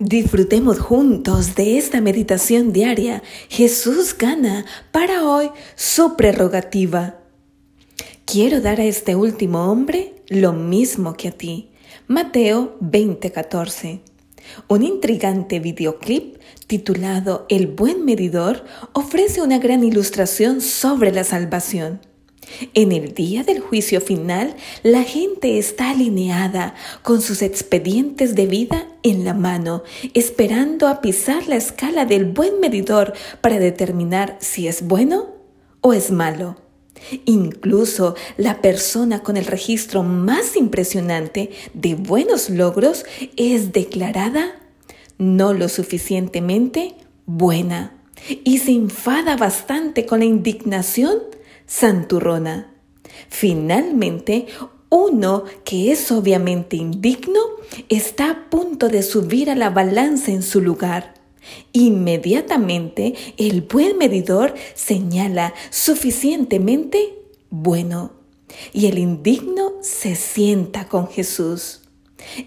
[0.00, 3.20] Disfrutemos juntos de esta meditación diaria.
[3.48, 7.16] Jesús gana para hoy su prerrogativa.
[8.24, 11.70] Quiero dar a este último hombre lo mismo que a ti.
[12.06, 13.98] Mateo 20:14.
[14.68, 16.36] Un intrigante videoclip
[16.68, 22.00] titulado El buen medidor ofrece una gran ilustración sobre la salvación.
[22.74, 28.86] En el día del juicio final, la gente está alineada con sus expedientes de vida
[29.02, 29.82] en la mano,
[30.14, 35.26] esperando a pisar la escala del buen medidor para determinar si es bueno
[35.80, 36.56] o es malo.
[37.26, 43.04] Incluso la persona con el registro más impresionante de buenos logros
[43.36, 44.56] es declarada
[45.16, 46.94] no lo suficientemente
[47.26, 47.94] buena
[48.44, 51.18] y se enfada bastante con la indignación
[51.68, 52.74] santurrona.
[53.28, 54.46] Finalmente,
[54.90, 57.40] uno que es obviamente indigno
[57.88, 61.14] está a punto de subir a la balanza en su lugar.
[61.72, 67.14] Inmediatamente el buen medidor señala suficientemente
[67.50, 68.12] bueno
[68.72, 71.82] y el indigno se sienta con Jesús.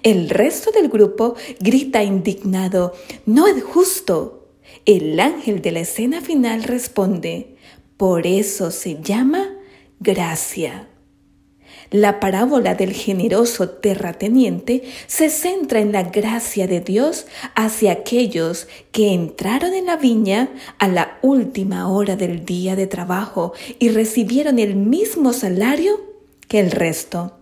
[0.03, 2.93] El resto del grupo grita indignado,
[3.25, 4.49] no es justo.
[4.85, 7.50] El ángel de la escena final responde,
[8.01, 9.53] por eso se llama
[9.99, 10.87] gracia.
[11.91, 19.13] La parábola del generoso terrateniente se centra en la gracia de Dios hacia aquellos que
[19.13, 24.75] entraron en la viña a la última hora del día de trabajo y recibieron el
[24.75, 26.01] mismo salario
[26.47, 27.40] que el resto.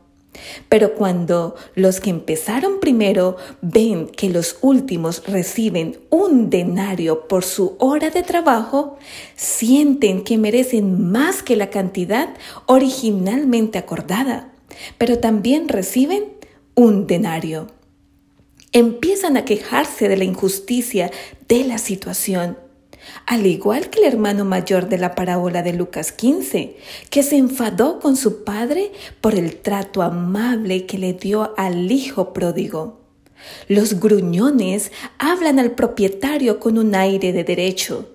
[0.70, 7.76] Pero cuando los que empezaron primero ven que los últimos reciben un denario por su
[7.80, 8.98] hora de trabajo,
[9.36, 12.36] sienten que merecen más que la cantidad
[12.68, 14.52] originalmente acordada,
[14.98, 16.26] pero también reciben
[16.76, 17.68] un denario.
[18.72, 21.12] Empiezan a quejarse de la injusticia
[21.48, 22.58] de la situación
[23.26, 26.78] al igual que el hermano mayor de la parábola de Lucas 15,
[27.10, 32.34] que se enfadó con su padre por el trato amable que le dio al hijo
[32.34, 33.00] pródigo.
[33.68, 38.10] Los gruñones hablan al propietario con un aire de derecho.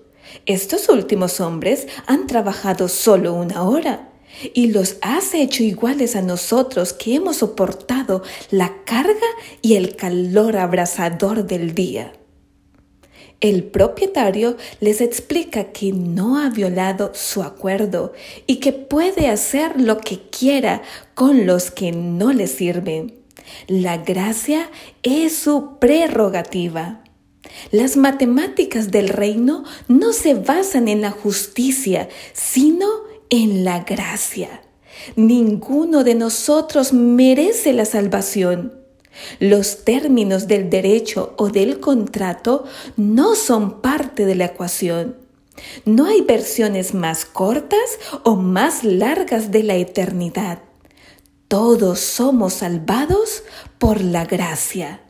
[0.45, 4.09] Estos últimos hombres han trabajado solo una hora
[4.53, 9.15] y los has hecho iguales a nosotros que hemos soportado la carga
[9.61, 12.13] y el calor abrasador del día.
[13.41, 18.13] El propietario les explica que no ha violado su acuerdo
[18.47, 20.81] y que puede hacer lo que quiera
[21.13, 23.19] con los que no le sirven.
[23.67, 24.69] La gracia
[25.03, 27.03] es su prerrogativa.
[27.71, 32.87] Las matemáticas del reino no se basan en la justicia, sino
[33.29, 34.61] en la gracia.
[35.15, 38.84] Ninguno de nosotros merece la salvación.
[39.39, 42.65] Los términos del derecho o del contrato
[42.97, 45.15] no son parte de la ecuación.
[45.85, 50.59] No hay versiones más cortas o más largas de la eternidad.
[51.47, 53.43] Todos somos salvados
[53.77, 55.01] por la gracia.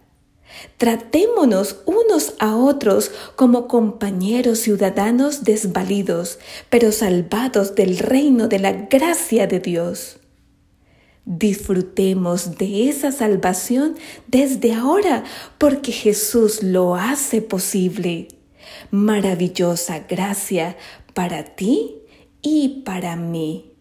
[0.78, 6.40] Tratémonos unos a otros como compañeros ciudadanos desvalidos,
[6.70, 10.18] pero salvados del reino de la gracia de Dios.
[11.26, 13.96] Disfrutemos de esa salvación
[14.28, 15.24] desde ahora
[15.58, 18.28] porque Jesús lo hace posible.
[18.92, 20.78] Maravillosa gracia
[21.14, 21.96] para ti
[22.42, 23.75] y para mí.